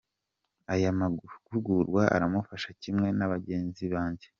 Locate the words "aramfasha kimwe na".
2.15-3.25